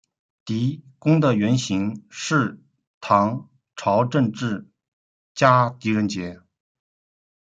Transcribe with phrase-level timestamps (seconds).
[0.45, 2.59] 狄公的原型是
[3.01, 4.67] 唐朝政治
[5.35, 6.41] 家狄仁杰。